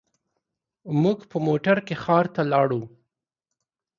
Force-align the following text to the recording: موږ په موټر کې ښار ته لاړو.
موږ 1.01 1.19
په 1.31 1.37
موټر 1.47 1.77
کې 1.87 1.95
ښار 2.03 2.25
ته 2.35 2.41
لاړو. 2.51 2.81